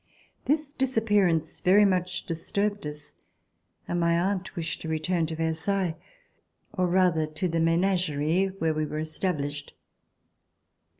[0.45, 3.13] This disappearance very much disturbed us,
[3.87, 5.95] and my aunt wished to return to Versailles,
[6.73, 9.75] or rather to the Menagerie, where we were established.